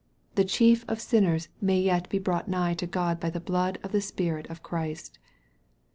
[0.33, 3.39] The chief of sinners may yet be brought nigh to Grod by the.
[3.39, 5.19] blood and Spirit of Christ.